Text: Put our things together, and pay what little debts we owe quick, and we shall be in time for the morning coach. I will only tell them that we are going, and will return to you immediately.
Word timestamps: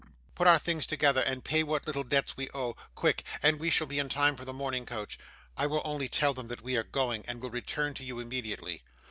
Put 0.33 0.47
our 0.47 0.57
things 0.57 0.87
together, 0.87 1.21
and 1.21 1.43
pay 1.45 1.61
what 1.61 1.85
little 1.85 2.03
debts 2.03 2.35
we 2.35 2.49
owe 2.55 2.75
quick, 2.95 3.23
and 3.43 3.59
we 3.59 3.69
shall 3.69 3.85
be 3.85 3.99
in 3.99 4.09
time 4.09 4.35
for 4.35 4.45
the 4.45 4.51
morning 4.51 4.83
coach. 4.87 5.19
I 5.55 5.67
will 5.67 5.83
only 5.85 6.09
tell 6.09 6.33
them 6.33 6.47
that 6.47 6.63
we 6.63 6.75
are 6.75 6.83
going, 6.83 7.23
and 7.27 7.39
will 7.39 7.51
return 7.51 7.93
to 7.93 8.03
you 8.03 8.19
immediately. 8.19 8.81